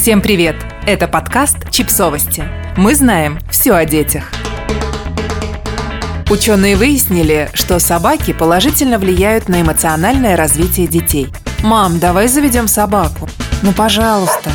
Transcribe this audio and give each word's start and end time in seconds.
Всем 0.00 0.22
привет! 0.22 0.56
Это 0.86 1.08
подкаст 1.08 1.70
«Чипсовости». 1.70 2.42
Мы 2.78 2.94
знаем 2.94 3.38
все 3.50 3.74
о 3.74 3.84
детях. 3.84 4.32
Ученые 6.30 6.74
выяснили, 6.76 7.50
что 7.52 7.78
собаки 7.78 8.32
положительно 8.32 8.98
влияют 8.98 9.50
на 9.50 9.60
эмоциональное 9.60 10.38
развитие 10.38 10.86
детей. 10.86 11.28
«Мам, 11.62 11.98
давай 11.98 12.28
заведем 12.28 12.66
собаку». 12.66 13.28
«Ну, 13.60 13.74
пожалуйста». 13.74 14.50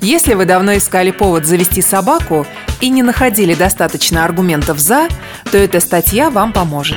Если 0.00 0.32
вы 0.32 0.46
давно 0.46 0.78
искали 0.78 1.10
повод 1.10 1.44
завести 1.44 1.82
собаку 1.82 2.46
и 2.80 2.88
не 2.88 3.02
находили 3.02 3.52
достаточно 3.52 4.24
аргументов 4.24 4.78
«за», 4.78 5.08
то 5.50 5.58
эта 5.58 5.78
статья 5.78 6.30
вам 6.30 6.54
поможет. 6.54 6.96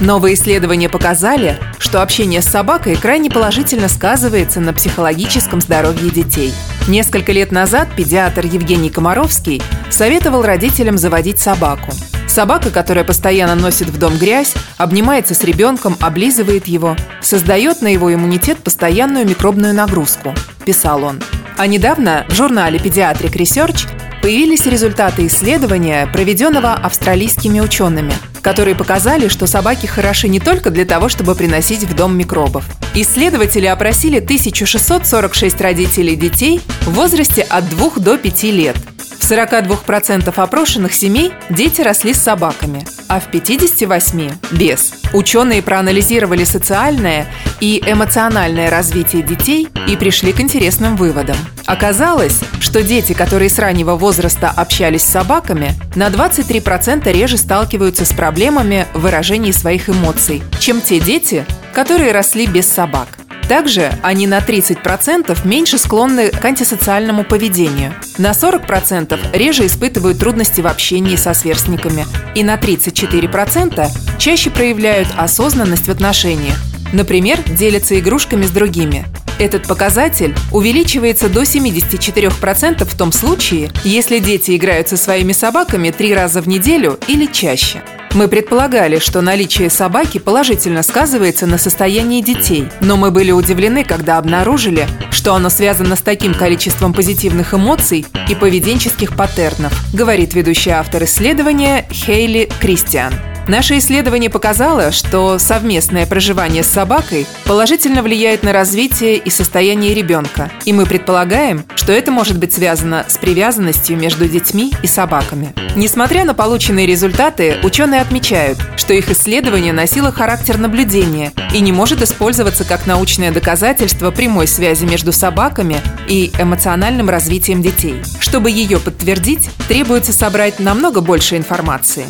Новые 0.00 0.34
исследования 0.34 0.90
показали, 0.90 1.58
что 1.84 2.00
общение 2.00 2.40
с 2.40 2.46
собакой 2.46 2.96
крайне 2.96 3.28
положительно 3.28 3.88
сказывается 3.88 4.58
на 4.58 4.72
психологическом 4.72 5.60
здоровье 5.60 6.10
детей. 6.10 6.52
Несколько 6.88 7.30
лет 7.30 7.52
назад 7.52 7.88
педиатр 7.94 8.46
Евгений 8.46 8.88
Комаровский 8.88 9.62
советовал 9.90 10.42
родителям 10.42 10.96
заводить 10.96 11.40
собаку. 11.40 11.92
Собака, 12.26 12.70
которая 12.70 13.04
постоянно 13.04 13.54
носит 13.54 13.90
в 13.90 13.98
дом 13.98 14.16
грязь, 14.16 14.54
обнимается 14.78 15.34
с 15.34 15.44
ребенком, 15.44 15.94
облизывает 16.00 16.66
его, 16.66 16.96
создает 17.20 17.82
на 17.82 17.88
его 17.88 18.12
иммунитет 18.12 18.58
постоянную 18.58 19.26
микробную 19.28 19.74
нагрузку, 19.74 20.34
писал 20.64 21.04
он. 21.04 21.20
А 21.58 21.66
недавно 21.66 22.24
в 22.28 22.34
журнале 22.34 22.78
Pediatric 22.78 23.34
Research 23.34 23.93
появились 24.24 24.64
результаты 24.64 25.26
исследования, 25.26 26.06
проведенного 26.06 26.72
австралийскими 26.72 27.60
учеными, 27.60 28.14
которые 28.40 28.74
показали, 28.74 29.28
что 29.28 29.46
собаки 29.46 29.84
хороши 29.84 30.28
не 30.28 30.40
только 30.40 30.70
для 30.70 30.86
того, 30.86 31.10
чтобы 31.10 31.34
приносить 31.34 31.82
в 31.82 31.94
дом 31.94 32.16
микробов. 32.16 32.64
Исследователи 32.94 33.66
опросили 33.66 34.20
1646 34.20 35.60
родителей 35.60 36.16
детей 36.16 36.62
в 36.86 36.94
возрасте 36.94 37.42
от 37.42 37.68
2 37.68 37.90
до 37.96 38.16
5 38.16 38.42
лет– 38.44 38.76
в 39.18 39.30
42% 39.30 40.32
опрошенных 40.34 40.94
семей 40.94 41.32
дети 41.50 41.80
росли 41.80 42.14
с 42.14 42.22
собаками, 42.22 42.86
а 43.08 43.20
в 43.20 43.28
58%– 43.28 44.32
без. 44.52 44.92
Ученые 45.12 45.62
проанализировали 45.62 46.44
социальное 46.44 47.26
и 47.60 47.82
эмоциональное 47.86 48.70
развитие 48.70 49.22
детей 49.22 49.68
и 49.88 49.96
пришли 49.96 50.32
к 50.32 50.40
интересным 50.40 50.96
выводам. 50.96 51.36
Оказалось, 51.66 52.40
что 52.60 52.82
дети, 52.82 53.12
которые 53.12 53.48
с 53.48 53.58
раннего 53.58 53.96
возраста 53.96 54.52
общались 54.54 55.02
с 55.02 55.10
собаками, 55.10 55.74
на 55.94 56.08
23% 56.08 57.10
реже 57.12 57.38
сталкиваются 57.38 58.04
с 58.04 58.12
проблемами 58.12 58.86
в 58.92 59.00
выражении 59.00 59.52
своих 59.52 59.88
эмоций, 59.88 60.42
чем 60.58 60.80
те 60.80 61.00
дети, 61.00 61.46
которые 61.72 62.12
росли 62.12 62.46
без 62.46 62.70
собак. 62.70 63.08
Также 63.48 63.92
они 64.02 64.26
на 64.26 64.38
30% 64.38 65.46
меньше 65.46 65.78
склонны 65.78 66.30
к 66.30 66.44
антисоциальному 66.44 67.24
поведению, 67.24 67.94
на 68.16 68.30
40% 68.30 69.36
реже 69.36 69.66
испытывают 69.66 70.18
трудности 70.18 70.60
в 70.60 70.66
общении 70.66 71.16
со 71.16 71.34
сверстниками. 71.34 72.06
И 72.34 72.42
на 72.42 72.56
34% 72.56 73.88
чаще 74.18 74.50
проявляют 74.50 75.08
осознанность 75.16 75.86
в 75.86 75.90
отношениях, 75.90 76.56
например, 76.92 77.42
делятся 77.42 77.98
игрушками 77.98 78.46
с 78.46 78.50
другими. 78.50 79.04
Этот 79.38 79.66
показатель 79.66 80.34
увеличивается 80.52 81.28
до 81.28 81.42
74% 81.42 82.84
в 82.84 82.96
том 82.96 83.12
случае, 83.12 83.70
если 83.82 84.20
дети 84.20 84.56
играют 84.56 84.88
со 84.88 84.96
своими 84.96 85.32
собаками 85.32 85.90
три 85.90 86.14
раза 86.14 86.40
в 86.40 86.48
неделю 86.48 86.98
или 87.08 87.26
чаще– 87.26 87.82
мы 88.14 88.28
предполагали, 88.28 88.98
что 88.98 89.20
наличие 89.20 89.68
собаки 89.68 90.18
положительно 90.18 90.82
сказывается 90.82 91.46
на 91.46 91.58
состоянии 91.58 92.22
детей, 92.22 92.68
но 92.80 92.96
мы 92.96 93.10
были 93.10 93.32
удивлены, 93.32 93.84
когда 93.84 94.18
обнаружили, 94.18 94.86
что 95.10 95.34
оно 95.34 95.50
связано 95.50 95.96
с 95.96 96.00
таким 96.00 96.32
количеством 96.34 96.94
позитивных 96.94 97.54
эмоций 97.54 98.06
и 98.28 98.34
поведенческих 98.34 99.16
паттернов, 99.16 99.72
говорит 99.92 100.34
ведущий 100.34 100.70
автор 100.70 101.04
исследования 101.04 101.86
Хейли 101.90 102.48
Кристиан. 102.60 103.33
Наше 103.46 103.76
исследование 103.76 104.30
показало, 104.30 104.90
что 104.90 105.38
совместное 105.38 106.06
проживание 106.06 106.62
с 106.62 106.68
собакой 106.68 107.26
положительно 107.44 108.02
влияет 108.02 108.42
на 108.42 108.52
развитие 108.52 109.16
и 109.16 109.28
состояние 109.28 109.92
ребенка, 109.92 110.50
и 110.64 110.72
мы 110.72 110.86
предполагаем, 110.86 111.64
что 111.74 111.92
это 111.92 112.10
может 112.10 112.38
быть 112.38 112.54
связано 112.54 113.04
с 113.06 113.18
привязанностью 113.18 113.98
между 113.98 114.26
детьми 114.28 114.72
и 114.82 114.86
собаками. 114.86 115.52
Несмотря 115.76 116.24
на 116.24 116.32
полученные 116.32 116.86
результаты, 116.86 117.56
ученые 117.62 118.00
отмечают, 118.00 118.58
что 118.76 118.94
их 118.94 119.10
исследование 119.10 119.74
носило 119.74 120.10
характер 120.10 120.56
наблюдения 120.56 121.32
и 121.52 121.60
не 121.60 121.72
может 121.72 122.00
использоваться 122.00 122.64
как 122.64 122.86
научное 122.86 123.30
доказательство 123.30 124.10
прямой 124.10 124.46
связи 124.46 124.86
между 124.86 125.12
собаками 125.12 125.76
и 126.08 126.32
эмоциональным 126.38 127.10
развитием 127.10 127.60
детей. 127.60 128.02
Чтобы 128.20 128.50
ее 128.50 128.80
подтвердить, 128.80 129.50
требуется 129.68 130.14
собрать 130.14 130.60
намного 130.60 131.02
больше 131.02 131.36
информации. 131.36 132.06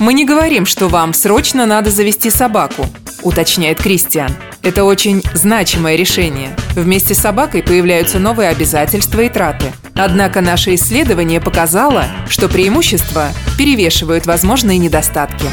Мы 0.00 0.12
не 0.12 0.24
говорим, 0.24 0.66
что 0.66 0.88
вам 0.88 1.14
срочно 1.14 1.66
надо 1.66 1.90
завести 1.90 2.28
собаку, 2.28 2.86
уточняет 3.22 3.80
Кристиан. 3.80 4.32
Это 4.62 4.84
очень 4.84 5.22
значимое 5.34 5.94
решение. 5.94 6.56
Вместе 6.74 7.14
с 7.14 7.18
собакой 7.18 7.62
появляются 7.62 8.18
новые 8.18 8.48
обязательства 8.48 9.20
и 9.20 9.28
траты. 9.28 9.72
Однако 9.94 10.40
наше 10.40 10.74
исследование 10.74 11.40
показало, 11.40 12.06
что 12.28 12.48
преимущества 12.48 13.28
перевешивают 13.56 14.26
возможные 14.26 14.78
недостатки. 14.78 15.46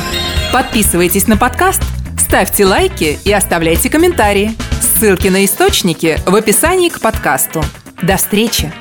Подписывайтесь 0.52 1.28
на 1.28 1.38
подкаст, 1.38 1.84
ставьте 2.19 2.66
лайки 2.66 3.19
и 3.23 3.31
оставляйте 3.31 3.90
комментарии. 3.90 4.56
Ссылки 4.81 5.28
на 5.28 5.46
источники 5.46 6.18
в 6.25 6.35
описании 6.35 6.90
к 6.90 7.00
подкасту. 7.00 7.63
До 8.02 8.18
встречи! 8.18 8.73